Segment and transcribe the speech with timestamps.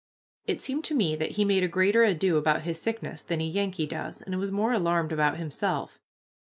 [0.47, 3.43] It seemed to me that he made a greater ado about his sickness than a
[3.45, 5.99] Yankee does, and was more alarmed about himself.